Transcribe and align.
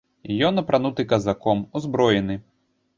Ён 0.47 0.61
апрануты 0.61 1.07
казаком, 1.13 1.65
узброены. 1.77 2.43